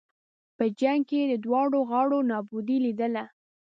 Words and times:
په 0.57 0.65
جنګ 0.79 1.01
کې 1.09 1.15
یې 1.21 1.25
د 1.31 1.33
دواړو 1.45 1.79
غاړو 1.89 2.19
نابودي 2.31 2.77
لېدله. 2.85 3.23